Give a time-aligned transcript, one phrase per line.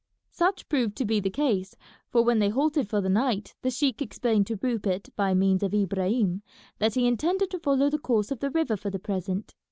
[0.31, 1.75] Such proved to be the case,
[2.09, 5.75] for when they halted for the night the sheik explained to Rupert, by means of
[5.75, 6.41] Ibrahim,
[6.79, 9.53] that he intended to follow the course of the river for the present.